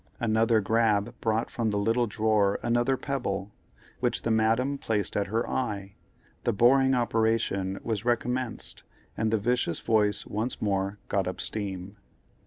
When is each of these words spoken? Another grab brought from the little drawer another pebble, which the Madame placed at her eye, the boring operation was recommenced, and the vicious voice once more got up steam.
Another 0.19 0.61
grab 0.61 1.13
brought 1.21 1.51
from 1.51 1.69
the 1.69 1.77
little 1.77 2.07
drawer 2.07 2.59
another 2.63 2.97
pebble, 2.97 3.51
which 3.99 4.23
the 4.23 4.31
Madame 4.31 4.79
placed 4.79 5.15
at 5.15 5.27
her 5.27 5.47
eye, 5.47 5.93
the 6.43 6.51
boring 6.51 6.95
operation 6.95 7.77
was 7.83 8.03
recommenced, 8.03 8.81
and 9.15 9.29
the 9.29 9.37
vicious 9.37 9.79
voice 9.79 10.25
once 10.25 10.59
more 10.59 10.97
got 11.07 11.27
up 11.27 11.39
steam. 11.39 11.97